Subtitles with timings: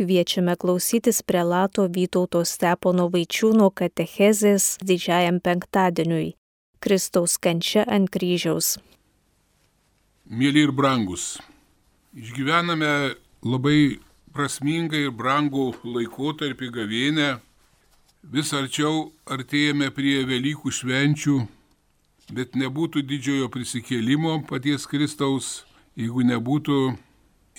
[0.00, 6.30] Kviečiame klausytis prelato Vytauto Stepono Vaičiūno katechezės didžiajam penktadieniui-
[6.82, 8.78] Kristaus kančia ant kryžiaus.
[10.24, 11.36] Mėly ir brangus,
[12.16, 13.12] išgyvename
[13.44, 14.00] labai
[14.32, 17.28] prasmingą ir brangų laikotarpį gavėnę.
[18.24, 21.36] Vis arčiau artėjame prie Velykų švenčių,
[22.32, 26.96] bet nebūtų didžiojo prisikėlimo paties Kristaus, jeigu nebūtų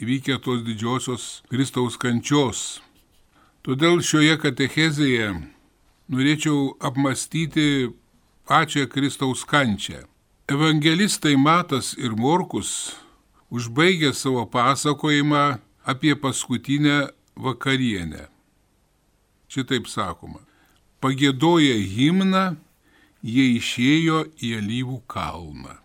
[0.02, 2.81] įvykę tos didžiosios Kristaus kančios.
[3.61, 5.28] Todėl šioje katechezėje
[6.09, 7.92] norėčiau apmastyti
[8.50, 10.01] pačią Kristaus kančią.
[10.50, 12.95] Evangelistai Matas ir Morkus
[13.54, 18.25] užbaigė savo pasakojimą apie paskutinę vakarienę.
[19.51, 20.42] Šitaip sakoma.
[21.01, 22.56] Pagėdoję himną,
[23.21, 25.81] jie išėjo į alyvų kalną.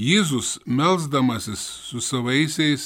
[0.00, 2.84] Jėzus, melzdamasis su savaisiais,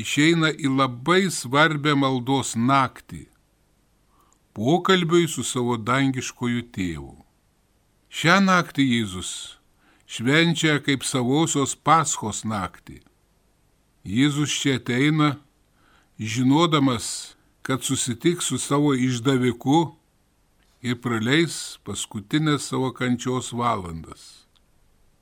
[0.00, 3.26] išeina į labai svarbę maldos naktį-
[4.56, 7.12] pokalbiui su savo dangiškojų tėvu.
[8.08, 9.58] Šią naktį Jėzus
[10.08, 13.02] švenčia kaip savosios paschos naktį.
[14.06, 15.36] Jėzus čia ateina,
[16.18, 19.94] žinodamas, kad susitiks su savo išdaviku
[20.80, 24.37] ir praleis paskutinės savo kančios valandas.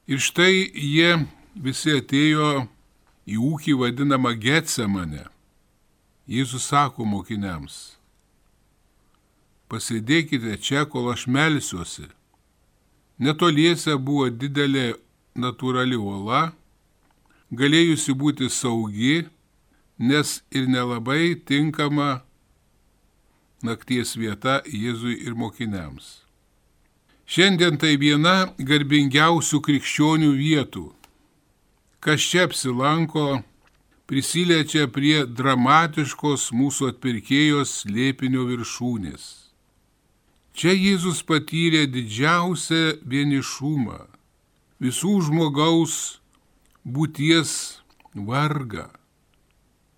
[0.07, 1.17] Ir štai jie
[1.59, 2.67] visi atėjo
[3.27, 5.25] į ūkį vadinamą Getsemane.
[6.31, 7.97] Jėzus sako mokiniams,
[9.71, 12.07] pasėdėkite čia, kol aš melsiuosi.
[13.19, 14.97] Netoliese buvo didelė
[15.39, 16.53] natūrali uola,
[17.51, 19.25] galėjusi būti saugi,
[19.99, 22.21] nes ir nelabai tinkama
[23.63, 26.26] nakties vieta Jėzui ir mokiniams.
[27.27, 30.85] Šiandien tai viena garbingiausių krikščionių vietų.
[31.99, 33.41] Kas čia apsilanko,
[34.07, 39.25] prisiliečia prie dramatiškos mūsų atpirkėjos lėpinio viršūnės.
[40.57, 43.99] Čia Jėzus patyrė didžiausią vienišumą,
[44.79, 45.97] visų žmogaus
[46.87, 47.83] būties
[48.15, 48.87] vargą.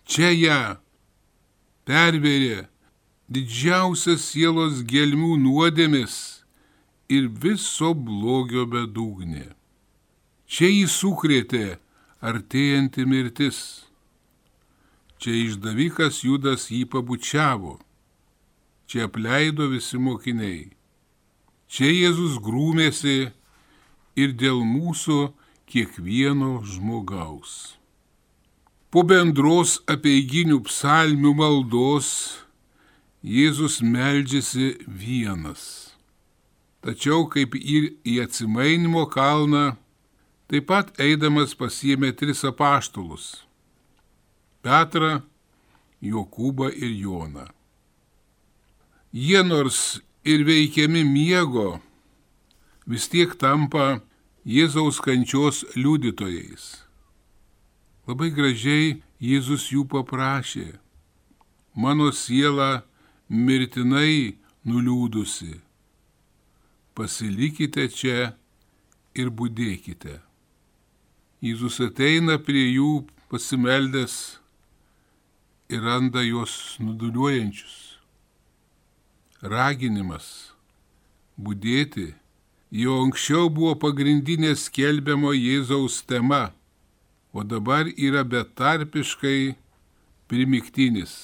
[0.09, 0.59] Čia ją
[1.85, 2.65] perverė
[3.29, 6.38] didžiausias sielos gelmių nuodėmis
[7.09, 9.49] ir viso blogio bedugnė.
[10.49, 11.67] Čia jį sukrėtė
[12.21, 13.59] artėjanti mirtis.
[15.19, 17.79] Čia išdavikas Judas jį pabučiavo.
[18.89, 20.71] Čia apleido visi mokiniai.
[21.69, 23.17] Čia Jėzus grūmėsi
[24.17, 25.19] ir dėl mūsų
[25.69, 27.77] kiekvieno žmogaus.
[28.89, 32.09] Po bendros apieiginių psalmių maldos
[33.21, 35.88] Jėzus meldžiasi vienas.
[36.89, 39.75] Tačiau kaip ir į atsimainimo kalną,
[40.49, 43.27] taip pat eidamas pasiemė tris apaštulus-
[44.65, 45.21] Petrą,
[46.01, 47.45] Jokūbą ir Joną.
[49.13, 51.83] Jie nors ir veikiami miego,
[52.87, 54.01] vis tiek tampa
[54.47, 56.89] Jėzaus kančios liudytojais.
[58.09, 60.79] Labai gražiai Jėzus jų paprašė.
[61.77, 62.83] Mano siela
[63.29, 65.68] mirtinai nuliūdusi
[66.99, 68.33] pasilikite čia
[69.15, 70.19] ir būdėkite.
[71.39, 74.17] Jėzus ateina prie jų pasimeldęs
[75.71, 77.77] ir randa juos nuduliuojančius.
[79.39, 80.27] Raginimas
[81.39, 82.09] būdėti
[82.75, 86.49] jau anksčiau buvo pagrindinė skelbiamo Jėzaus tema,
[87.31, 89.55] o dabar yra betarpiškai
[90.27, 91.15] primiktinis,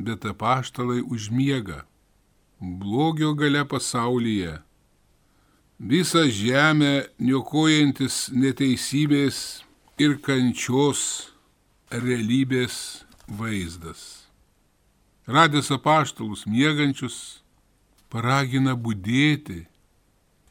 [0.00, 1.82] bet apaštalai užmiega
[2.62, 4.60] blogio gale pasaulyje,
[5.78, 9.64] visą žemę niokojantis neteisybės
[9.98, 11.32] ir kančios
[11.90, 14.28] realybės vaizdas.
[15.26, 17.42] Radęs apaštalus miegančius,
[18.06, 19.64] paragina būdėti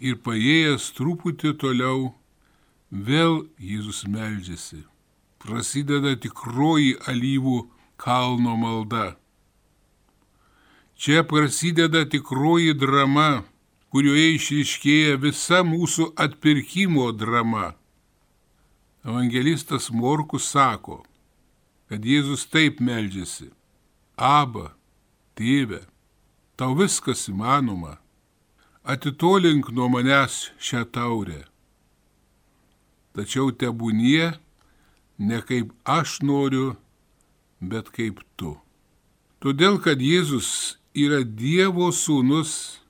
[0.04, 2.12] ir paėjęs truputį toliau,
[2.92, 4.84] vėl Jėzus meldžiasi.
[5.40, 7.58] Prasideda tikroji alyvų
[7.96, 9.14] kalno malda
[11.02, 13.42] Čia prasideda tikroji drama,
[13.90, 17.72] kurioje išriškėja visa mūsų atpirkimo drama.
[19.02, 21.00] Evangelistas Morkus sako,
[21.90, 23.48] kad Jėzus taip meldžiasi.
[24.14, 24.76] Aba,
[25.34, 25.80] tėve,
[26.54, 27.96] tau viskas įmanoma,
[28.86, 31.40] atitolink nuo manęs šią taurę.
[33.18, 34.36] Tačiau tebūnie
[35.18, 36.76] ne kaip aš noriu,
[37.58, 38.54] bet kaip tu.
[39.42, 42.82] Todėl, kad Jėzus yra Dievo sūnus,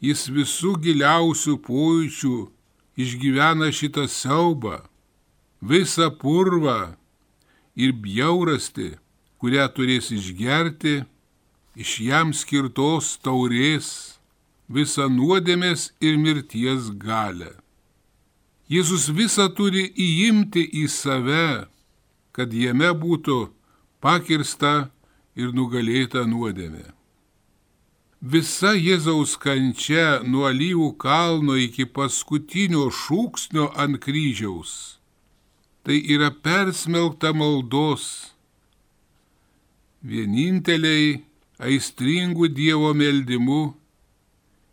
[0.00, 2.36] jis visų giliausių pojūčių
[3.00, 4.80] išgyvena šitą siaubą,
[5.60, 6.96] visą purvą
[7.76, 8.96] ir bjaurasti,
[9.40, 11.00] kurią turės išgerti
[11.80, 14.20] iš jam skirtos taurės
[14.68, 17.54] visą nuodėmės ir mirties galę.
[18.70, 21.66] Jėzus visą turi įimti į save,
[22.30, 23.48] kad jame būtų
[23.98, 24.90] pakirsta
[25.34, 26.99] ir nugalėta nuodėmė.
[28.20, 35.00] Visa Jėzaus kančia nuo alyvų kalno iki paskutinio šūksnio ant kryžiaus.
[35.80, 38.34] Tai yra persmelkta maldos.
[40.04, 41.22] Vieninteliai
[41.64, 43.72] aistringų Dievo meldimu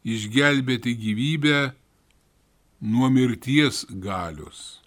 [0.03, 1.61] išgelbėti gyvybę
[2.83, 4.81] nuo mirties galios.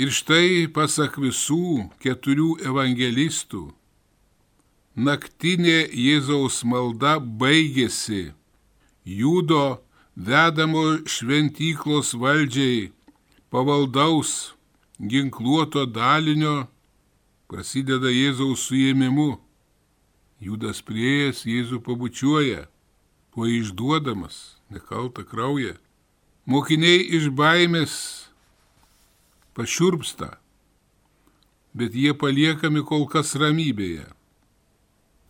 [0.00, 3.66] Ir štai pasak visų keturių evangelistų,
[4.96, 8.32] naktinė Jėzaus malda baigėsi
[9.04, 9.80] Judo
[10.16, 12.90] vedamo šventyklos valdžiai
[13.50, 14.54] pavaldaus
[15.00, 16.68] ginkluoto dalinio
[17.48, 19.38] prasideda Jėzaus suėmimu.
[20.40, 22.66] Judas prieėjęs Jėzų pabučiuoja
[23.34, 25.74] tuo išduodamas nekaltą kraują.
[26.46, 27.94] Mokiniai iš baimės
[29.54, 30.38] pašiurpsta,
[31.74, 34.08] bet jie paliekami kol kas ramybėje.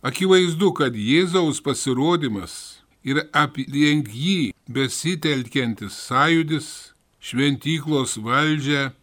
[0.01, 6.69] Akivaizdu, kad Jėzaus pasirodymas ir aplink jį besitelkiantis sąjudis,
[7.21, 8.95] šventyklos valdžia,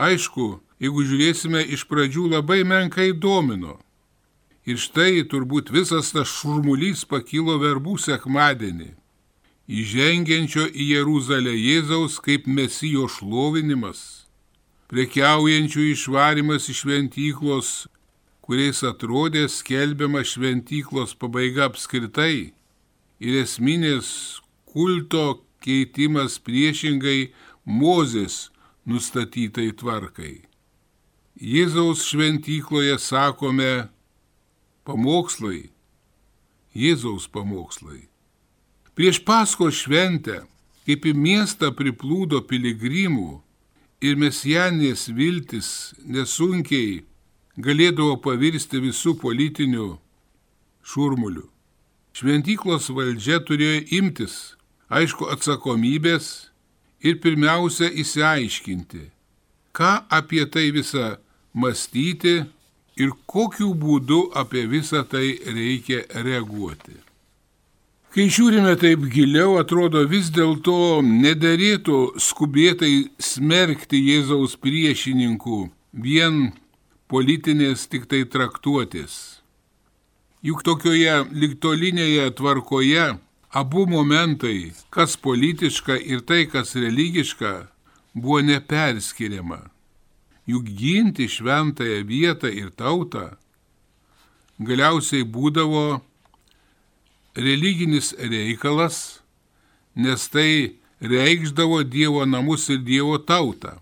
[0.00, 3.76] aišku, jeigu žiūrėsime iš pradžių labai menkai domino.
[4.64, 8.92] Ir štai turbūt visas tas šurmulys pakilo verbų sekmadienį.
[9.68, 14.24] Įžengiančio į Jeruzalę Jėzaus kaip mesijo šlovinimas,
[14.88, 17.68] prekiaujančių išvarimas iš šventyklos,
[18.42, 22.52] kuriais atrodė skelbiama šventyklos pabaiga apskritai
[23.22, 24.40] ir esminės
[24.72, 28.48] kulto keitimas priešingai Mozės
[28.90, 30.42] nustatytai tvarkai.
[31.38, 33.86] Jėzaus šventykloje sakome,
[34.82, 35.70] pamokslai,
[36.74, 38.08] Jėzaus pamokslai.
[38.98, 40.42] Prieš Pasko šventę,
[40.84, 43.38] kaip į miestą priplūdo piligrimų
[44.02, 45.70] ir mesijanės viltis
[46.02, 47.04] nesunkiai
[47.60, 49.88] galėdavo pavirsti visų politinių
[50.86, 51.44] šurmulių.
[52.12, 54.56] Šventyklos valdžia turėjo imtis,
[54.92, 56.50] aišku, atsakomybės
[57.00, 59.06] ir pirmiausia įsiaiškinti,
[59.72, 61.16] ką apie tai visą
[61.52, 62.42] mąstyti
[63.00, 66.98] ir kokiu būdu apie visą tai reikia reaguoti.
[68.12, 75.62] Kai žiūrime taip giliau, atrodo vis dėlto nederėtų skubėtai smerkti Jėzaus priešininkų
[76.04, 76.50] vien
[77.12, 79.42] politinės tik tai traktuotės.
[80.42, 83.04] Juk tokioje liktolinėje tvarkoje
[83.62, 87.52] abu momentai, kas politiška ir tai, kas religiška,
[88.16, 89.62] buvo neperskiriama
[90.46, 93.36] juk ginti šventąją vietą ir tautą
[94.62, 96.02] galiausiai būdavo
[97.34, 99.22] religinis reikalas,
[99.94, 103.80] nes tai reikšdavo Dievo namus ir Dievo tautą.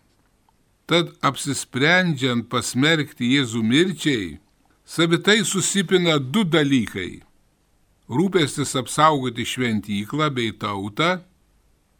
[0.90, 4.40] Tad apsisprendžiant pasmerkti Jėzų mirčiai,
[4.82, 7.22] savitai susipina du dalykai-
[8.16, 11.22] rūpestis apsaugoti šventyklą bei tautą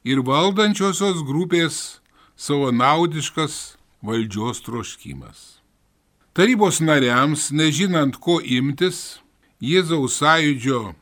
[0.03, 2.01] ir valdančiosios grupės
[2.35, 5.61] savo naudiškas valdžios troškimas.
[6.35, 9.21] Tarybos nariams, nežinant ko imtis,
[9.62, 10.95] Jėzaus sąjūdžio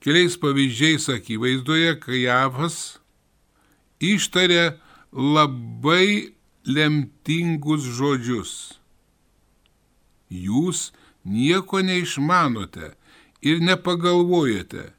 [0.00, 3.00] keliais pavyzdžiais akivaizdoje Kajavas
[3.98, 4.76] ištarė
[5.10, 6.34] labai
[6.66, 8.52] lemtingus žodžius.
[10.30, 10.90] Jūs
[11.24, 12.94] nieko neišmanote
[13.42, 14.92] ir nepagalvojate,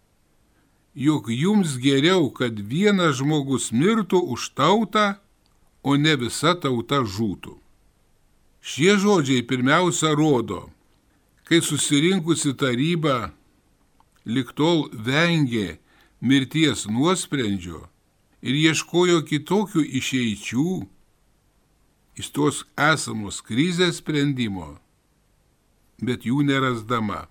[0.96, 5.16] jog jums geriau, kad vienas žmogus mirtų už tautą,
[5.84, 7.56] o ne visa tauta žūtų.
[8.62, 10.70] Šie žodžiai pirmiausia rodo,
[11.50, 13.32] kai susirinkusi taryba
[14.26, 15.80] liktol vengė
[16.22, 17.88] mirties nuosprendžio
[18.46, 20.68] ir ieškojo kitokių išeičių
[22.22, 24.76] iš tos esamos krizės sprendimo,
[26.02, 27.26] bet jų nerasdama.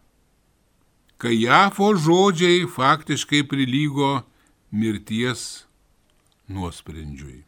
[1.21, 4.23] Kajafo žodžiai faktiškai prilygo
[4.73, 5.67] mirties
[6.51, 7.45] nuosprendžiui.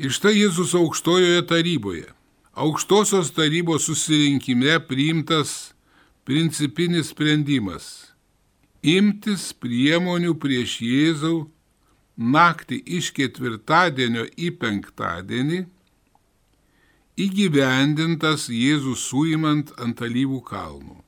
[0.00, 2.06] Ir štai Jėzus aukštojoje taryboje.
[2.56, 5.74] Aukštosios tarybos susirinkime priimtas
[6.24, 8.12] principinis sprendimas-
[8.96, 11.34] imtis priemonių prieš Jėzų
[12.16, 15.66] naktį iš ketvirtadienio į penktadienį,
[17.24, 21.00] įgyvendintas Jėzus suimant ant alyvų kalnų.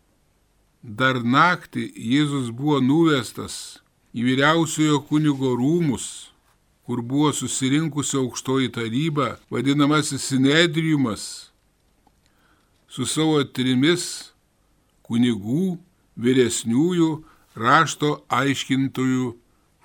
[0.83, 3.79] Dar naktį Jėzus buvo nuvestas
[4.13, 6.33] į vyriausiojo kunigo rūmus
[6.83, 11.51] kur buvo susirinkusi aukštoji taryba, vadinamasis sinedriumas,
[12.89, 14.33] su savo trimis
[15.07, 15.79] kunigų
[16.19, 17.11] vyresniųjų
[17.57, 19.31] rašto aiškintojų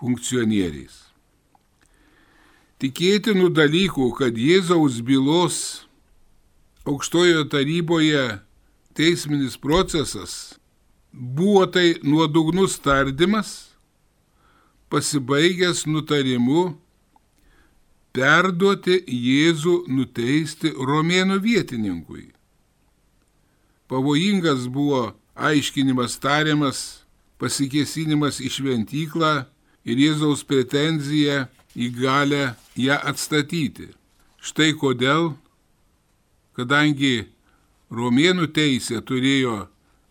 [0.02, 1.06] funkcionieriais.
[2.82, 5.87] Tikėtinų dalykų, kad Jėzaus bylos
[6.88, 8.24] aukštojoje taryboje
[8.96, 10.56] teisminis procesas
[11.12, 13.74] buvo tai nuodugnus tardymas,
[14.90, 16.78] pasibaigęs nutarimu
[18.16, 22.30] perduoti Jėzų nuteisti romėnų vietininkui.
[23.88, 27.04] Pavojingas buvo aiškinimas tariamas,
[27.38, 29.34] pasikėsinimas į šventyklą
[29.88, 31.46] ir Jėzaus pretenzija
[31.78, 33.92] į galę ją atstatyti.
[34.42, 35.36] Štai kodėl,
[36.58, 37.28] kadangi
[37.94, 39.68] romėnų teisė turėjo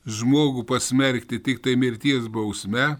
[0.06, 2.94] žmogų pasmerkti tik tai mirties bausme,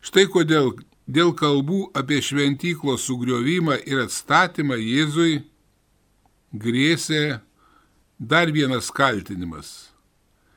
[0.00, 0.72] štai kodėl
[1.08, 5.42] dėl kalbų apie šventyklos sugriovimą ir atstatymą Jėzui
[6.52, 7.40] grėsė
[8.18, 9.92] dar vienas kaltinimas,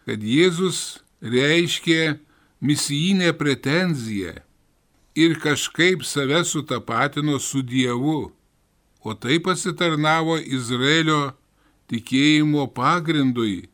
[0.07, 2.17] kad Jėzus reiškė
[2.63, 4.39] misijinę pretenziją
[5.15, 8.31] ir kažkaip save sutapatino su Dievu,
[9.03, 11.33] o tai pasitarnavo Izraelio
[11.91, 13.67] tikėjimo pagrindui,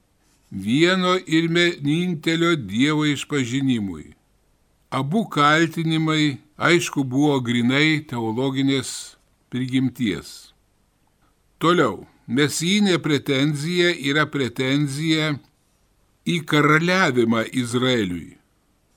[0.52, 4.16] vieno ir vienintelio Dievo išpažinimui.
[4.90, 9.18] Abu kaltinimai aišku, buvo grinai teologinės
[9.54, 10.54] prigimties.
[11.62, 15.36] Toliau, mesijinė pretenzija yra pretenzija
[16.28, 18.38] į karaliavimą Izraeliui.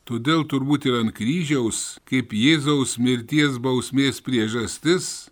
[0.08, 5.30] Todėl turbūt ir ant kryžiaus, kaip Jėzaus mirties bausmės priežastis,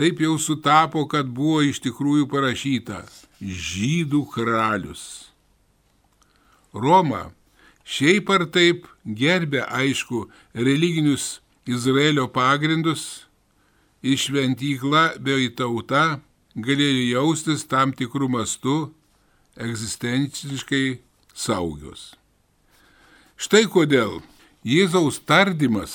[0.00, 3.02] taip jau sutapo, kad buvo iš tikrųjų parašyta
[3.40, 5.02] žydų karalius.
[6.72, 7.26] Roma
[7.84, 10.22] šiaip ar taip gerbė aišku
[10.56, 13.26] religinius Izraelio pagrindus
[14.00, 16.22] ir šventykla bei tauta
[16.56, 18.78] galėjo jaustis tam tikrų mastų
[19.60, 21.02] egzistenciškai
[21.36, 22.14] saugios.
[23.36, 24.22] Štai kodėl
[24.64, 25.92] Jėzaus tardymas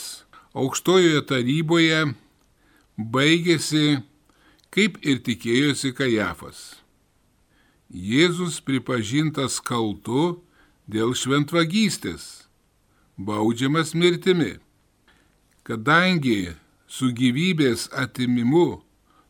[0.54, 2.04] aukštojoje taryboje
[2.98, 4.02] baigėsi,
[4.72, 6.82] kaip ir tikėjosi Kajafas.
[7.92, 10.42] Jėzus pripažintas kaltu
[10.88, 12.48] dėl šventvagystės,
[13.18, 14.56] baudžiamas mirtimi.
[15.66, 16.56] Kadangi
[16.88, 18.82] su gyvybės atimimu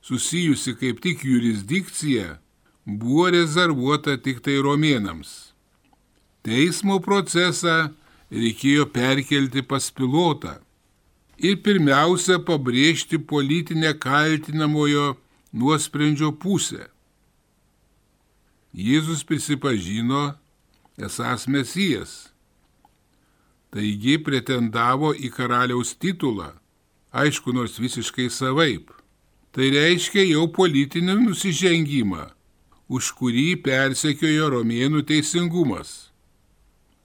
[0.05, 2.37] susijusi kaip tik jurisdikcija
[2.85, 5.53] buvo rezervuota tik tai romėnams.
[6.45, 7.89] Teismo procesą
[8.29, 10.59] reikėjo perkelti pas pilotą
[11.37, 15.15] ir pirmiausia pabrėžti politinę kaltinamojo
[15.55, 16.87] nuosprendžio pusę.
[18.75, 20.33] Jėzus prisipažino,
[20.99, 22.15] esas mesijas.
[23.71, 26.53] Taigi pretendavo į karaliaus titulą,
[27.15, 28.91] aišku, nors visiškai savaip.
[29.55, 32.25] Tai reiškia jau politinį nusižengimą,
[32.91, 36.11] už kurį persekiojo romėnų teisingumas.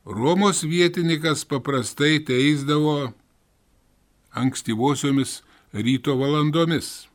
[0.02, 3.12] Romos vietininkas paprastai teisdavo
[4.36, 5.40] ankstyvosiomis
[5.74, 7.06] ryto valandomis.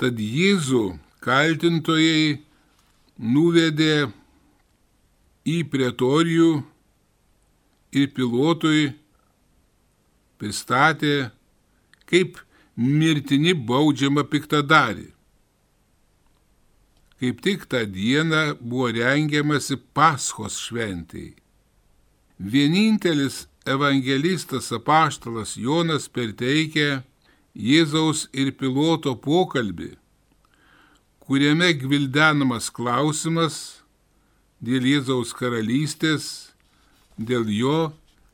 [0.00, 0.84] Tad Jėzų
[1.20, 2.40] kaltintojai
[3.20, 4.10] nuvedė
[5.44, 6.52] į pretorijų
[7.92, 8.92] ir pilotui
[10.40, 11.30] pristatė
[12.08, 12.40] kaip
[12.80, 15.10] mirtini baudžiama piktadarį.
[17.20, 21.34] Kaip tik tą dieną buvo rengiamasi Paschos šventėjai.
[22.40, 27.02] Vienintelis evangelistas apaštalas Jonas perteikė
[27.54, 29.96] Jėzaus ir piloto pokalbį,
[31.26, 33.82] kuriame gvildenamas klausimas,
[34.62, 36.52] dėl Jėzaus karalystės,
[37.18, 37.90] dėl jo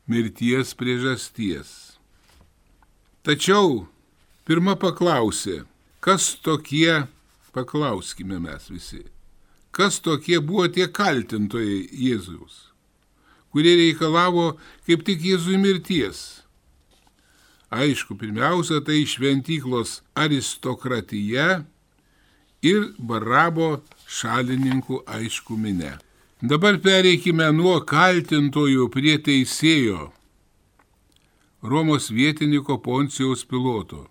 [0.07, 1.97] mirties priežasties.
[3.25, 3.87] Tačiau
[4.47, 5.65] pirmą paklausė,
[5.99, 7.07] kas tokie,
[7.51, 9.03] paklauskime mes visi,
[9.75, 12.69] kas tokie buvo tie kaltintojai Jėzaus,
[13.57, 14.51] kurie reikalavo
[14.85, 16.43] kaip tik Jėzui mirties.
[17.73, 21.63] Aišku, pirmiausia, tai šventyklos aristokratija
[22.61, 25.95] ir barabo šalininkų aišku minė.
[26.37, 30.11] Dabar pereikime nuo kaltintojų prie teisėjo
[31.65, 34.03] Romos vietiniko Poncijaus piloto.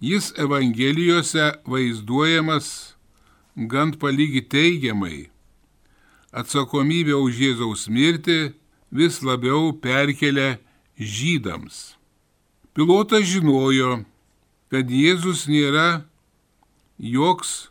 [0.00, 2.96] Jis Evangelijose vaizduojamas
[3.68, 5.28] gan palygi teigiamai.
[6.30, 8.52] Atsakomybė už Jėzaus mirtį
[8.94, 10.60] vis labiau perkelia
[10.94, 11.96] žydams.
[12.70, 14.04] Pilotas žinojo,
[14.70, 16.04] kad Jėzus nėra
[17.02, 17.70] joks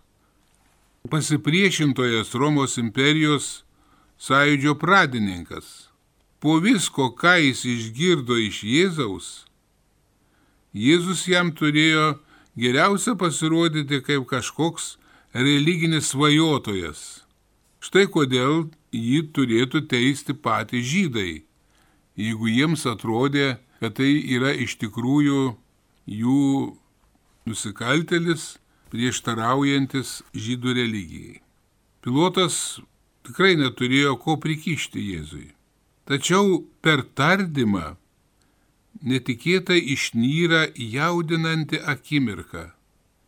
[1.08, 3.64] pasipriešintojas Romos imperijos
[4.20, 5.88] sąjūdžio pradininkas.
[6.44, 9.30] Po visko, ką jis išgirdo iš Jėzaus,
[10.76, 12.20] Jėzus jam turėjo
[12.60, 14.98] geriausia pasirodyti kaip kažkoks
[15.34, 17.29] religinis svajotojas.
[17.80, 21.44] Štai kodėl jį turėtų teisti patys žydai,
[22.20, 25.44] jeigu jiems atrodė, kad tai yra iš tikrųjų
[26.10, 26.42] jų
[27.48, 28.58] nusikaltelis
[28.92, 31.40] prieštaraujantis žydų religijai.
[32.04, 32.80] Pilotas
[33.28, 35.50] tikrai neturėjo ko prikišti Jėzui.
[36.10, 37.94] Tačiau per tardymą
[39.06, 42.72] netikėtai išnyra jaudinanti akimirka.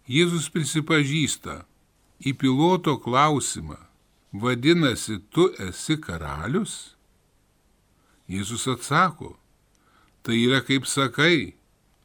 [0.10, 1.62] Jėzus prisipažįsta
[2.26, 3.78] į piloto klausimą,
[4.32, 6.96] vadinasi, tu esi karalius?
[8.32, 9.36] Jėzus atsako,
[10.24, 11.56] tai yra kaip sakai,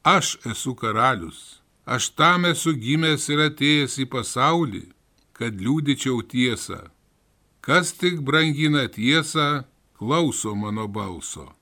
[0.03, 4.85] aš esu karalius, aš tam esu gimęs ir atėjęs į pasaulį,
[5.39, 6.81] kad liūdičiau tiesą.
[7.63, 9.65] Kas tik brangina tiesą,
[9.99, 11.53] klauso mano balso.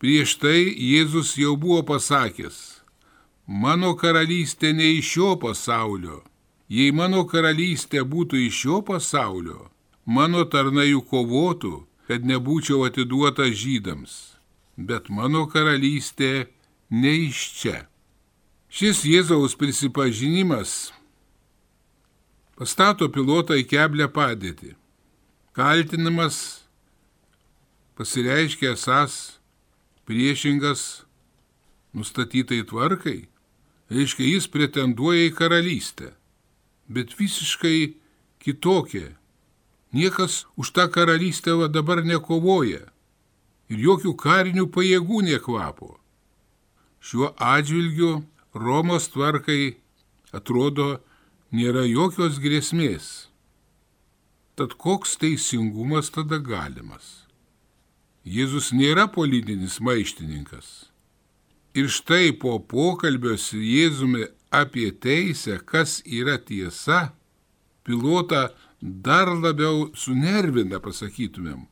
[0.00, 2.80] Prieš tai Jėzus jau buvo pasakęs,
[3.44, 6.22] mano karalystė ne iš šio pasaulio.
[6.70, 9.70] Jei mano karalystė būtų iš šio pasaulio,
[10.06, 11.72] mano tarnai jų kovotų,
[12.06, 14.36] kad nebūčiau atiduota žydams.
[14.78, 16.46] Bet mano karalystė
[16.90, 17.78] ne iš čia.
[18.70, 20.92] Šis Jėzaus prisipažinimas
[22.54, 24.76] pastato pilotą į keblę padėtį.
[25.56, 26.38] Kaltinimas
[27.98, 29.40] pasireiškia esas
[30.06, 31.02] priešingas
[31.98, 33.26] nustatytai tvarkai,
[33.90, 36.12] reiškia jis pretenduoja į karalystę,
[36.90, 37.94] bet visiškai
[38.42, 39.14] kitokia.
[39.94, 42.82] Niekas už tą karalystę dabar nekovoja
[43.70, 45.96] ir jokių karinių pajėgų nekvapo.
[47.00, 48.22] Šiuo atžvilgiu
[48.54, 49.78] Romos tvarkai
[50.34, 50.98] atrodo
[51.54, 53.30] nėra jokios grėsmės.
[54.58, 57.24] Tad koks teisingumas tada galimas?
[58.26, 60.89] Jėzus nėra politinis maištininkas.
[61.74, 67.12] Ir štai po pokalbio su Jėzumi apie teisę, kas yra tiesa,
[67.86, 68.48] pilotą
[68.80, 71.68] dar labiau sunervina, pasakytumėm.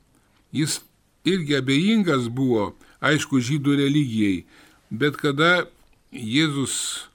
[0.54, 0.80] Jis
[1.26, 2.72] irgi abejingas buvo,
[3.02, 4.46] aišku, žydų religijai,
[4.90, 5.66] bet kada
[6.14, 7.08] Jėzus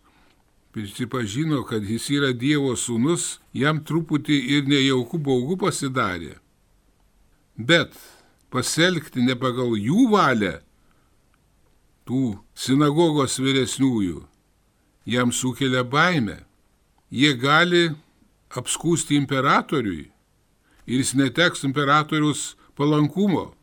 [0.73, 6.35] prisipažino, kad jis yra Dievo sūnus, jam truputį ir nejaukų baugų pasidarė.
[7.55, 7.93] Bet
[8.53, 10.57] pasielgti ne pagal jų valią,
[12.07, 14.23] tų sinagogos vyresniųjų,
[15.05, 16.41] jam sukelia baimę.
[17.13, 17.91] Jie gali
[18.53, 20.09] apskūsti imperatoriui
[20.87, 23.53] ir jis neteks imperatorius palankumo.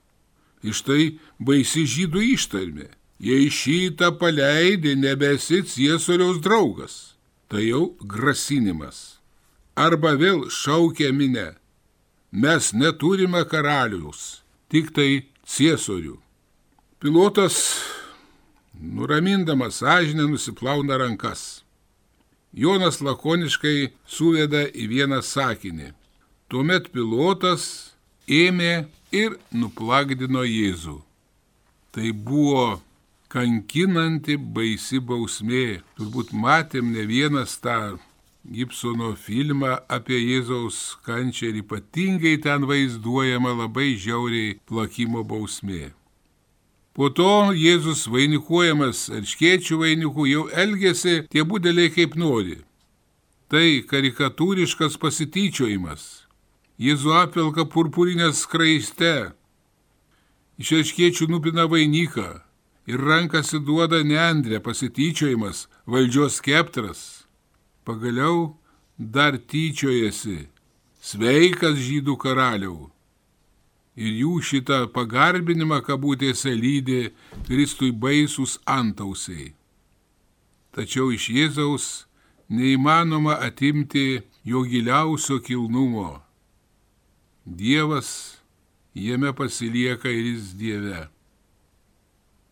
[0.62, 1.02] Iš tai
[1.38, 2.88] baisi žydų ištarmė.
[3.20, 7.16] Jei šitą paleidė, nebesi ciesoriaus draugas.
[7.50, 9.20] Tai jau grasinimas.
[9.76, 11.54] Arba vėl šaukia minę.
[12.30, 16.16] Mes neturime karalius tik tai ciesorių.
[17.00, 17.56] Pilotas,
[18.80, 21.64] nuramindamas sąžinę, nusiplauna rankas.
[22.52, 25.92] Jonas lakoniškai suveda į vieną sakinį.
[26.50, 27.64] Tuomet pilotas
[28.26, 30.96] ėmė ir nuplagdino Jėzų.
[31.94, 32.80] Tai buvo
[33.30, 35.82] kankinanti baisi bausmė.
[35.98, 37.98] Turbūt matėm ne vienas tą
[38.50, 45.90] Gibsono filmą apie Jėzaus kančią ir ypatingai ten vaizduojama labai žiauriai plakimo bausmė.
[47.00, 52.58] Po to Jėzus vainikuojamas erškiečių vainikų jau elgėsi tie būdeliai kaip nori.
[53.48, 56.02] Tai karikatūriškas pasityčiojimas.
[56.76, 59.32] Jėzu apilka purpurinę skraiste.
[60.60, 62.28] Iš erškiečių nupina vainiką
[62.92, 67.02] ir rankasi duoda neandrė pasityčiojimas, valdžios skeptras
[67.88, 68.58] pagaliau
[68.98, 70.50] dar tyčiojasi,
[71.00, 72.90] sveikas žydų karaliau.
[74.00, 77.10] Ir jų šitą pagarbinimą kabutėse lydi
[77.48, 79.52] Kristui baisus antausiai.
[80.72, 81.86] Tačiau iš Jėzaus
[82.48, 86.22] neįmanoma atimti jo giliausio kilnumo.
[87.44, 88.40] Dievas
[88.94, 91.02] jame pasilieka ir jis Dieve.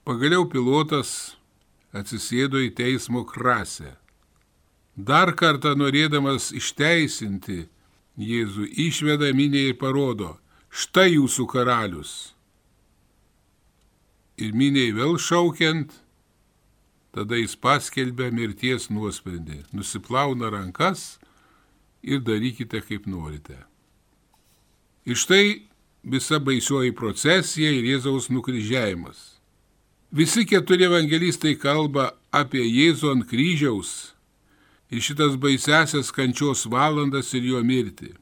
[0.04, 1.38] Pagaliau pilotas
[1.96, 3.94] atsisėdo į teismo krasę
[4.98, 7.68] dar kartą norėdamas išteisinti
[8.18, 10.32] Jėzų išveda minė ir parodo,
[10.70, 12.12] štai jūsų karalius.
[14.38, 15.90] Ir miniai vėl šaukiant,
[17.14, 21.16] tada jis paskelbė mirties nuosprendį, nusiplauna rankas
[22.02, 23.56] ir darykite kaip norite.
[25.08, 25.64] Ir štai
[26.04, 29.40] visa baisioji procesija ir Jėzaus nukryžiavimas.
[30.12, 34.14] Visi keturi evangelistai kalba apie Jėzų ant kryžiaus
[34.88, 38.14] į šitas baisesias kančios valandas ir jo mirtį.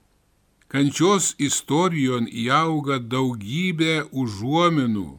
[0.66, 5.10] Kančios istorijon įauga daugybė užuominų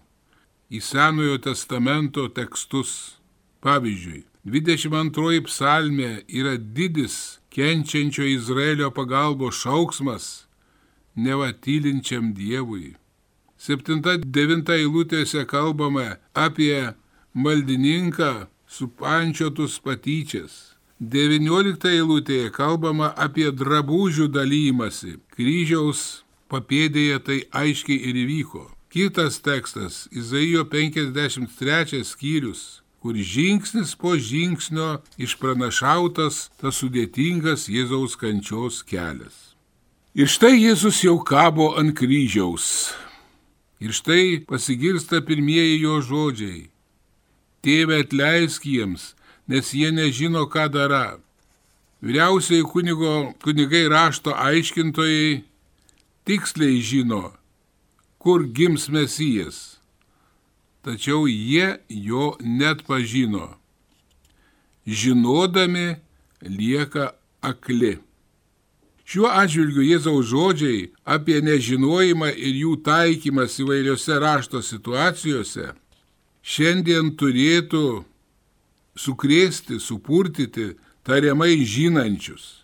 [0.67, 3.15] į Senojo testamento tekstus.
[3.63, 10.27] Pavyzdžiui, 22 psalmė yra didis kenčiančio Izraelio pagalbos šauksmas
[11.17, 12.95] nevatylinčiam Dievui.
[13.57, 16.93] 7-9 eilutėse kalbame apie
[17.33, 20.66] maldininką supančiotus patyčias.
[20.97, 25.19] 19 eilutėje kalbama apie drabužių dalymasi.
[25.29, 28.63] Kryžiaus papėdėje tai aiškiai ir įvyko.
[28.89, 39.53] Kitas tekstas- Izaijo 53 skyrius, kur žingsnis po žingsnio išpranašautas tas sudėtingas Jėzaus kančios kelias.
[40.15, 42.89] Ir štai Jėzus jau kabo ant kryžiaus.
[43.79, 46.69] Ir štai pasigirsta pirmieji jo žodžiai.
[47.62, 49.13] Tėve atleisk jiems,
[49.47, 51.17] nes jie nežino, ką dara.
[52.03, 55.43] Vyriausiai kunigo, kunigai rašto aiškintojai
[56.27, 57.31] tiksliai žino,
[58.21, 59.79] kur gims mesijas,
[60.86, 63.55] tačiau jie jo net pažino.
[64.86, 65.95] Žinodami
[66.43, 67.97] lieka akli.
[69.07, 75.71] Šiuo atžvilgiu Jėzaus žodžiai apie nežinojimą ir jų taikymas įvairiose rašto situacijose
[76.43, 78.03] šiandien turėtų
[78.97, 80.73] sukrėsti, supurtyti
[81.07, 82.63] tariamai žinančius.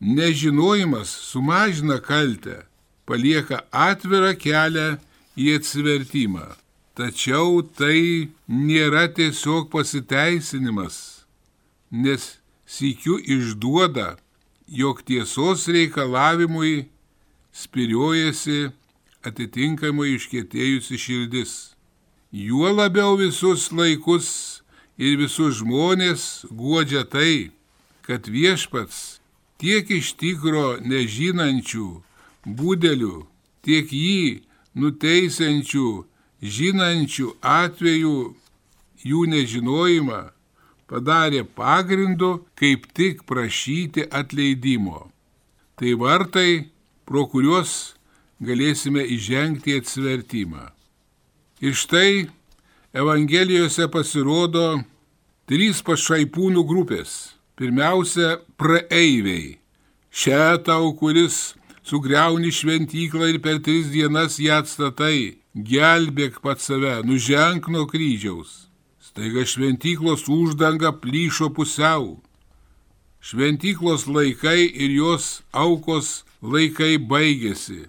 [0.00, 2.64] Nežinojimas sumažina kaltę,
[3.06, 4.88] palieka atvirą kelią
[5.38, 6.46] į atsivertimą.
[6.98, 11.24] Tačiau tai nėra tiesiog pasiteisinimas,
[11.88, 12.26] nes
[12.68, 14.16] sikiu išduoda,
[14.68, 16.88] jog tiesos reikalavimui
[17.52, 18.72] spiriojasi
[19.24, 21.52] atitinkamai iškėtėjusi širdis.
[22.32, 24.61] Juo labiau visus laikus
[24.98, 27.50] ir visus žmonės guodžia tai,
[28.02, 29.20] kad viešpats
[29.62, 31.88] tiek iš tikro nežinančių
[32.46, 33.16] būdelių,
[33.62, 34.42] tiek jį
[34.74, 35.88] nuteisiančių,
[36.42, 38.16] žinančių atveju
[39.06, 40.22] jų nežinojimą
[40.90, 45.08] padarė pagrindu kaip tik prašyti atleidimo.
[45.78, 46.68] Tai vartai,
[47.08, 47.94] pro kuriuos
[48.42, 50.68] galėsime įžengti atsivertimą.
[51.62, 52.28] Ir štai
[52.92, 54.82] Evangelijose pasirodo
[55.48, 57.32] trys pašaipūnų grupės.
[57.56, 59.56] Pirmiausia, praeiviai.
[60.12, 61.54] Šia tau, kuris
[61.88, 68.68] sugriauni šventyklą ir per tris dienas ją atstatai, gelbėk pat save, nuženk nuo kryžiaus.
[69.00, 72.18] Staiga šventyklos uždanga plyšo pusiau.
[73.24, 77.86] Šventyklos laikai ir jos aukos laikai baigėsi.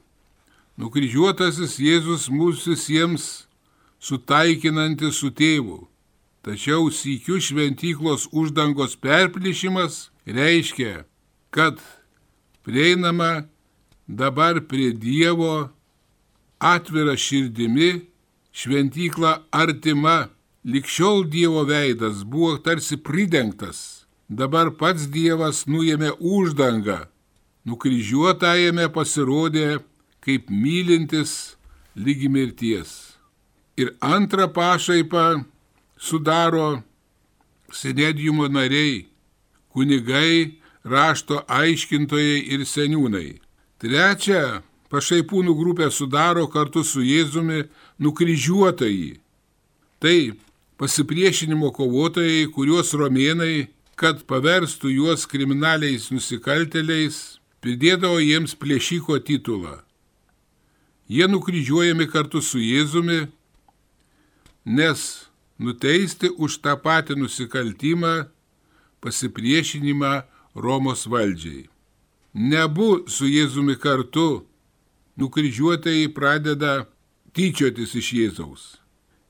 [0.80, 3.50] Nukryžiuotasis Jėzus mūsų visiems
[4.04, 5.86] sutaikinantis su tėvu.
[6.44, 11.06] Tačiau sykių šventyklos uždangos perplišimas reiškia,
[11.56, 11.80] kad
[12.68, 13.46] prieinama
[14.08, 15.70] dabar prie Dievo
[16.60, 18.04] atvira širdimi,
[18.52, 20.28] šventykla artima,
[20.68, 27.06] likščiol Dievo veidas buvo tarsi pridengtas, dabar pats Dievas nuėmė uždangą,
[27.64, 29.80] nukryžiuotajame pasirodė
[30.24, 31.56] kaip mylintis
[31.96, 33.13] lygi mirties.
[33.78, 35.44] Ir antrą pašaipą
[35.98, 36.84] sudaro
[37.74, 39.08] senedijumo nariai,
[39.74, 43.40] kunigai, rašto aiškintojai ir seniūnai.
[43.82, 44.62] Trečia
[44.94, 47.64] pašaipūnų grupė sudaro kartu su Jėzumi
[48.04, 49.18] nukryžiuotojai.
[50.04, 50.18] Tai
[50.78, 59.80] pasipriešinimo kovotojai, kuriuos romėnai, kad paverstų juos kriminaliais nusikalteliais, pridėdavo jiems plėšiko titulą.
[61.08, 63.28] Jie nukryžiuojami kartu su Jėzumi
[64.66, 68.14] nes nuteisti už tą patį nusikaltimą
[69.04, 70.14] pasipriešinimą
[70.56, 71.68] Romos valdžiai.
[72.34, 74.46] Nebu su Jėzumi kartu,
[75.18, 76.88] nukryžiuotojai pradeda
[77.34, 78.64] tyčiotis iš Jėzaus.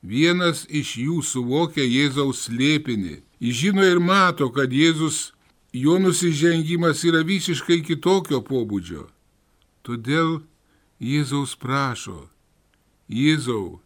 [0.04, 3.22] Vienas iš jų suvokia Jėzaus slėpinį.
[3.40, 5.32] Jis žino ir mato, kad Jėzus,
[5.72, 9.08] jo nusižengimas yra visiškai kitokio pobūdžio.
[9.84, 10.44] Todėl
[11.00, 12.28] Jėzaus prašo,
[13.08, 13.83] Jėzau,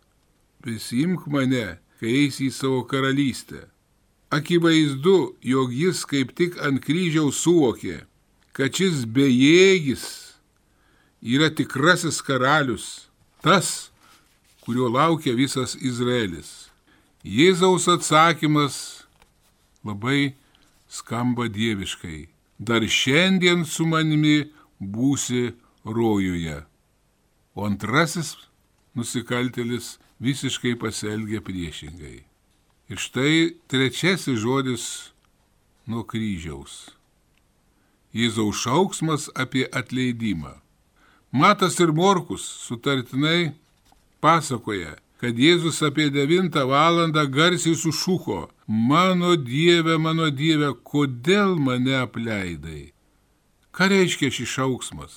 [0.68, 3.64] prisimk mane, kai eisi į savo karalystę.
[4.28, 8.02] Akivaizdu, jog jis kaip tik ant kryžiaus suvokė,
[8.52, 10.04] kad šis bejėgis
[11.24, 13.08] yra tikrasis karalius,
[13.40, 13.88] tas,
[14.60, 16.68] kurio laukia visas Izraelis.
[17.24, 18.76] Jėzaus atsakymas
[19.84, 20.34] labai
[20.88, 22.28] skamba dieviškai.
[22.58, 25.54] Dar šiandien su manimi būsi
[25.86, 26.60] rojuje.
[27.56, 28.34] O antrasis
[28.98, 32.22] nusikaltelis visiškai pasielgia priešingai.
[32.88, 34.84] Ir štai trečiasis žodis
[35.86, 36.88] nuo kryžiaus.
[38.16, 40.56] Jėzaus šauksmas apie atleidimą.
[41.30, 43.52] Matas ir Morkus sutartinai
[44.24, 52.94] pasakoja, kad Jėzus apie 9 valandą garsiai sušuko, mano Dieve, mano Dieve, kodėl mane apleidai?
[53.76, 55.14] Ką reiškia šis šauksmas?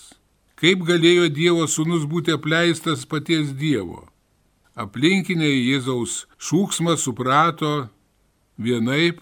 [0.60, 4.11] Kaip galėjo Dievo sūnus būti apleistas paties Dievo?
[4.82, 7.90] Aplinkiniai Jėzaus šūksmą suprato
[8.58, 9.20] vienaip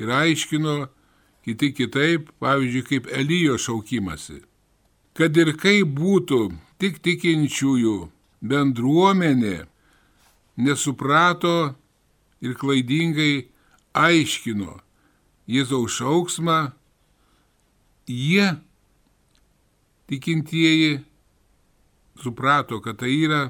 [0.00, 0.88] ir aiškino,
[1.46, 4.40] kiti kitaip, pavyzdžiui, kaip Elijo šaukimasi.
[5.16, 6.40] Kad ir kaip būtų
[6.82, 7.96] tik tikinčiųjų
[8.42, 9.68] bendruomenė,
[10.56, 11.76] nesuprato
[12.42, 13.46] ir klaidingai
[13.96, 14.80] aiškino
[15.46, 16.72] Jėzaus šauksmą,
[18.10, 18.56] jie,
[20.10, 21.04] tikintieji,
[22.18, 23.44] suprato, kad tai yra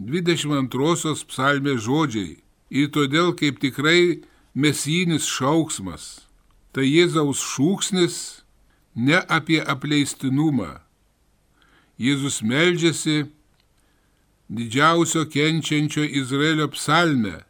[0.00, 2.38] 22 psalmės žodžiai
[2.72, 4.22] ir todėl kaip tikrai
[4.56, 6.24] mesijinis šauksmas,
[6.72, 8.16] tai Jėzaus šūksnis
[8.96, 10.78] ne apie apleistinumą.
[12.00, 13.26] Jėzus meldžiasi
[14.48, 17.42] didžiausio kenčiančio Izraelio psalmę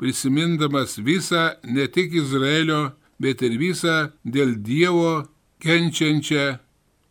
[0.00, 5.28] prisimindamas visą ne tik Izraelio, bet ir visą dėl Dievo
[5.60, 6.56] kenčiančią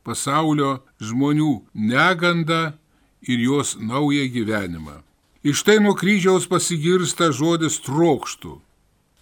[0.03, 2.73] pasaulio žmonių negandą
[3.21, 5.01] ir jos naują gyvenimą.
[5.43, 8.59] Iš tai nuo kryžiaus pasigirsta žodis trokštų.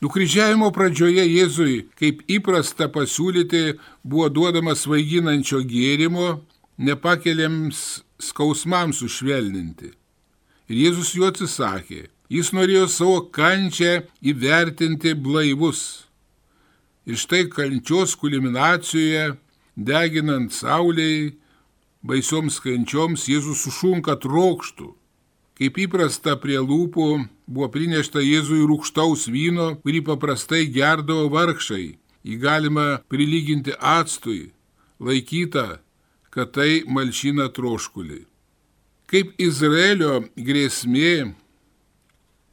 [0.03, 6.41] Nukryžiavimo pradžioje Jėzui, kaip įprasta pasiūlyti, buvo duodamas svaiginančio gėrimo,
[6.79, 9.91] nepakeliams skausmams sušvelninti.
[10.71, 12.07] Ir Jėzus juo atsisakė.
[12.29, 16.05] Jis norėjo savo kančią įvertinti blaivus.
[17.09, 19.33] Ir štai kančios kulminacijoje,
[19.75, 21.31] deginant sauliai,
[22.03, 24.93] baisioms kančioms Jėzus sušunka trokštų.
[25.59, 27.07] Kaip įprasta prie lūpų
[27.47, 31.97] buvo prinešta Jėzui rūkštaus vyno, kurį paprastai gerdavo vargšai.
[32.23, 34.51] Jį galima prilyginti atstui,
[34.99, 35.79] laikyta,
[36.31, 38.23] kad tai malšina troškulį.
[39.09, 41.33] Kaip Izraelio grėsmė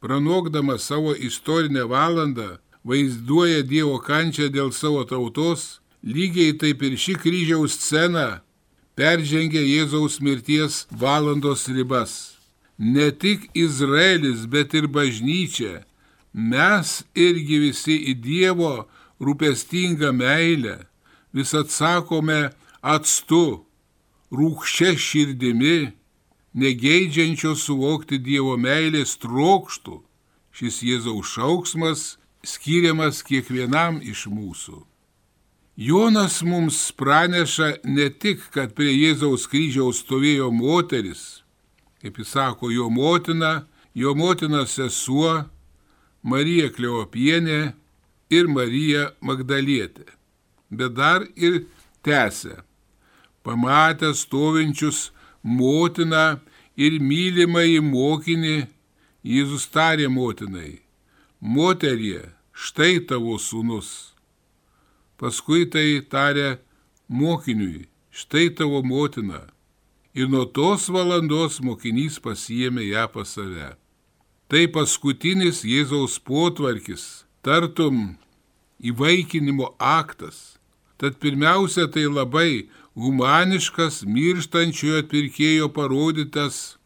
[0.00, 2.56] pranokdamas savo istorinę valandą,
[2.86, 8.45] vaizduoja Dievo kančią dėl savo tautos, lygiai taip ir ši kryžiaus scena
[8.96, 12.36] peržengia Jėzaus mirties valandos ribas.
[12.78, 15.84] Ne tik Izraelis, bet ir bažnyčia,
[16.32, 18.74] mes irgi visi į Dievo
[19.20, 20.78] rūpestingą meilę
[21.36, 23.64] vis atsakome atstu,
[24.32, 25.92] rūkščia širdimi
[26.56, 30.00] negeidžiančio suvokti Dievo meilės trokštų,
[30.56, 32.04] šis Jėzaus šauksmas
[32.44, 34.84] skiriamas kiekvienam iš mūsų.
[35.76, 41.42] Jonas mums praneša ne tik, kad prie Jėzaus kryžiaus stovėjo moteris,
[42.00, 45.44] kaip jis sako, jo motina, jo motina sesuo,
[46.24, 47.74] Marija Kleopienė
[48.32, 50.08] ir Marija Magdalietė,
[50.72, 51.66] bet dar ir
[52.00, 52.56] tęsė,
[53.44, 55.10] pamatę stovinčius
[55.44, 56.40] motiną
[56.76, 58.58] ir mylimąjį mokinį,
[59.26, 60.78] Jėzus tarė motinai,
[61.40, 64.15] moterie, štai tavo sūnus.
[65.16, 66.58] Paskui tai tarė
[67.08, 69.46] mokiniui, štai tavo motina.
[70.16, 73.74] Ir nuo tos valandos mokinys pasiemė ją pas save.
[74.48, 78.16] Tai paskutinis Jėzaus potvarkis, tartum
[78.80, 80.56] įvaikinimo aktas.
[80.96, 86.78] Tad pirmiausia, tai labai humaniškas mirštančiojo atpirkėjo parodytas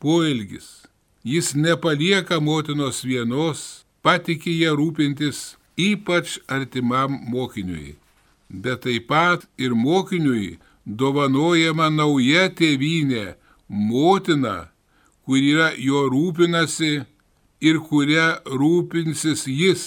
[0.00, 0.88] poelgis.
[1.24, 7.96] Jis nepalieka motinos vienos, patikė ją rūpintis ypač artimam mokiniui,
[8.48, 13.36] bet taip pat ir mokiniui dovanojama nauja tėvynė,
[13.68, 14.70] motina,
[15.24, 16.92] kur yra jo rūpinasi
[17.60, 19.84] ir kuria rūpinsis jis,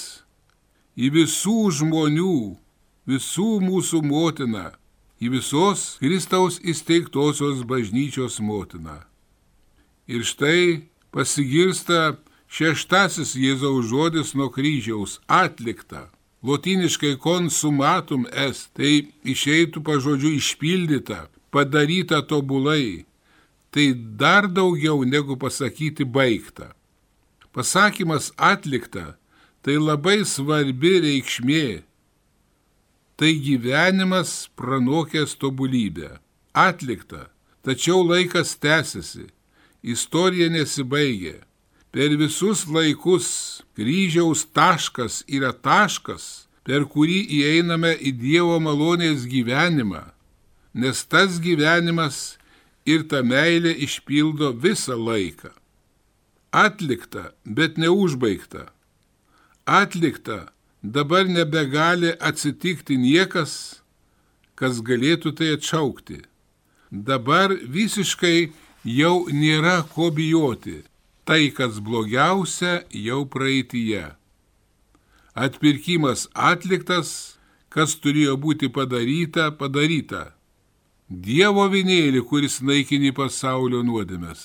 [0.95, 2.38] į visų žmonių,
[3.10, 4.71] visų mūsų motina
[5.21, 9.04] į visos Kristaus įsteigtosios bažnyčios motiną.
[10.10, 12.17] Ir štai pasigirsta
[12.52, 16.10] šeštasis Jėzaus žodis nuo kryžiaus- atlikta.
[16.44, 23.06] Lotiniškai konsumatum est, tai išeitų pažodžiu išpildyta, padaryta tobulai.
[23.72, 26.74] Tai dar daugiau negu pasakyti baigta.
[27.54, 29.16] Pasakymas atlikta
[29.64, 31.84] tai labai svarbi reikšmė
[33.22, 36.18] tai gyvenimas pranokęs tobulybę.
[36.58, 37.30] Atlikta,
[37.62, 39.28] tačiau laikas tęsiasi,
[39.84, 41.38] istorija nesibaigia.
[41.91, 43.27] Per visus laikus
[43.75, 50.06] kryžiaus taškas yra taškas, per kurį įeiname į Dievo malonės gyvenimą,
[50.71, 52.38] nes tas gyvenimas
[52.88, 55.51] ir ta meilė išpildo visą laiką.
[56.51, 58.69] Atlikta, bet neužbaigta.
[59.67, 60.51] Atlikta,
[60.82, 63.82] dabar nebegali atsitikti niekas,
[64.56, 66.21] kas galėtų tai atšaukti.
[66.91, 68.51] Dabar visiškai
[68.84, 70.82] jau nėra ko bijoti.
[71.32, 74.02] Tai, kas blogiausia, jau praeitie.
[75.32, 77.12] Atpirkimas atliktas,
[77.72, 80.34] kas turėjo būti padaryta, padaryta.
[81.08, 84.41] Dievo vinėlį, kuris naikini pasaulio nuodėmės,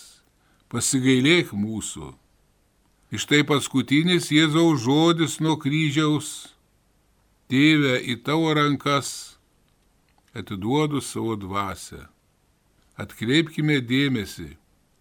[0.70, 2.12] pasigailėk mūsų.
[3.10, 6.28] Iš tai paskutinis Jėzaus žodis nuo kryžiaus,
[7.50, 9.10] tėve į tavo rankas
[10.38, 12.04] atiduodu savo dvasę.
[12.94, 14.52] Atkreipkime dėmesį,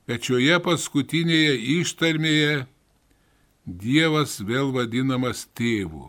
[0.05, 2.65] kad šioje paskutinėje ištarmėje
[3.65, 6.05] Dievas vėl vadinamas tėvu.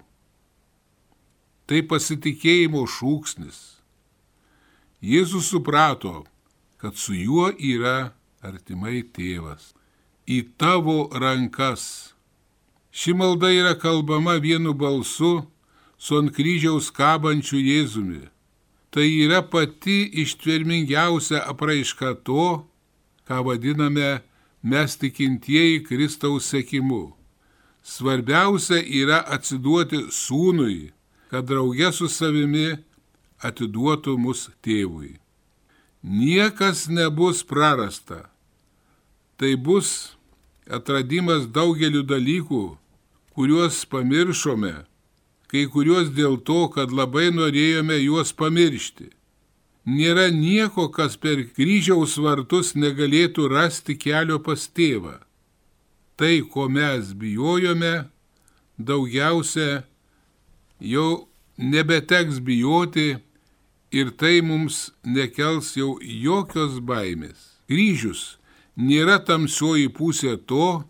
[1.64, 3.60] Tai pasitikėjimo šūksnis.
[5.00, 6.26] Jėzus suprato,
[6.76, 8.12] kad su juo yra
[8.44, 9.72] artimai tėvas.
[10.28, 12.12] Į tavo rankas.
[12.92, 15.46] Ši malda yra kalbama vienu balsu
[15.96, 18.26] su ant kryžiaus kabančiu Jėzumi.
[18.92, 22.66] Tai yra pati ištvermingiausia apraiška to,
[23.26, 24.20] ką vadiname
[24.62, 27.14] mes tikintieji Kristaus sekimu.
[27.82, 30.90] Svarbiausia yra atsiduoti sūnui,
[31.30, 32.74] kad draugė su savimi
[33.46, 35.18] atiduotų mus tėvui.
[36.02, 38.26] Niekas nebus prarasta.
[39.38, 40.16] Tai bus
[40.70, 42.64] atradimas daugeliu dalykų,
[43.34, 44.74] kuriuos pamiršome,
[45.50, 49.15] kai kuriuos dėl to, kad labai norėjome juos pamiršti
[49.86, 55.20] nėra nieko, kas per kryžiaus vartus negalėtų rasti kelio pas tėvą.
[56.16, 58.08] Tai, ko mes bijojome,
[58.78, 59.84] daugiausia
[60.80, 63.16] jau nebeteks bijoti
[63.92, 67.38] ir tai mums nekels jau jokios baimės.
[67.68, 68.36] Kryžius
[68.76, 70.84] nėra tamsioji pusė to,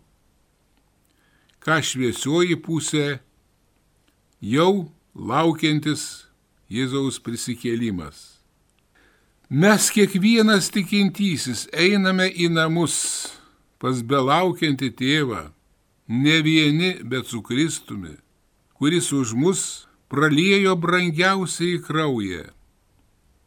[1.63, 3.19] ką šviesioji pusė
[4.41, 6.27] jau laukiantis
[6.67, 8.36] Jėzaus prisikėlimas.
[9.47, 12.97] Mes kiekvienas tikintysis einame į namus
[13.79, 15.43] pas belaukiantį tėvą,
[16.11, 18.17] ne vieni, bet su Kristumi,
[18.75, 22.43] kuris už mus praliejo brangiausiai kraują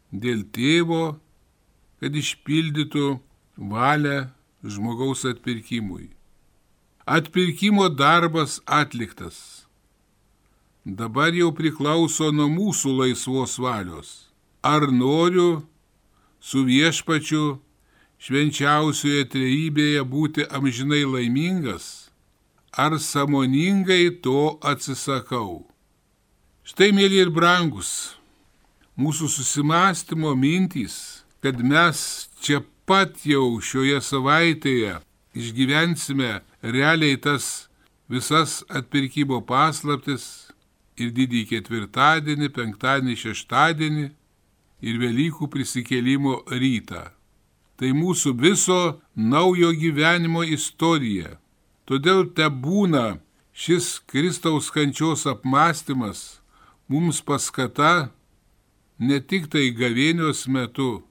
[0.09, 1.21] dėl tėvo,
[2.01, 3.21] kad išpildytų
[3.61, 4.31] valią
[4.65, 6.09] žmogaus atpirkimui.
[7.05, 9.67] Atpirkimo darbas atliktas.
[10.81, 14.33] Dabar jau priklauso nuo mūsų laisvos valios.
[14.65, 15.61] Ar noriu
[16.41, 17.59] su viešpačiu
[18.21, 21.85] švenčiausioje trejybėje būti amžinai laimingas,
[22.73, 25.65] ar samoningai to atsisakau.
[26.65, 28.17] Štai, mėly ir brangus,
[28.97, 34.99] mūsų susimastymo mintys, kad mes čia pat jau šioje savaitėje
[35.37, 37.67] išgyvensime realiai tas
[38.11, 40.25] visas atpirkimo paslaptis
[40.99, 44.07] ir didįjį ketvirtadienį, penktadienį, šeštadienį
[44.81, 47.09] ir Velykų prisikėlimo rytą.
[47.77, 48.81] Tai mūsų viso
[49.15, 51.37] naujo gyvenimo istorija.
[51.89, 53.21] Todėl te būna
[53.53, 56.41] šis Kristaus kančios apmąstymas
[56.91, 58.11] mums paskata
[58.99, 61.01] ne tik tai gavėnios metu,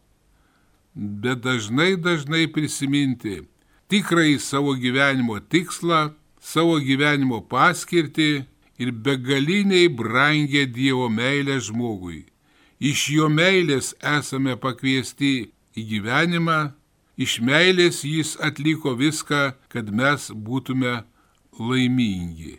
[0.94, 3.40] bet dažnai dažnai prisiminti
[3.90, 8.30] tikrai savo gyvenimo tikslą, savo gyvenimo paskirtį
[8.80, 12.29] ir begaliniai brangę Dievo meilę žmogui.
[12.80, 16.70] Iš jo meilės esame pakviesti į gyvenimą,
[17.20, 21.02] iš meilės jis atliko viską, kad mes būtume
[21.60, 22.56] laimingi.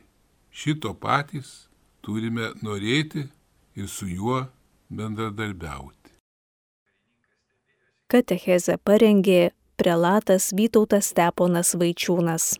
[0.54, 1.66] Šito patys
[2.06, 3.26] turime norėti
[3.74, 4.44] ir su juo
[4.94, 6.14] bendradarbiauti.
[8.12, 12.60] Katechezę parengė prelatas Vytautas Steponas Vaičiūnas.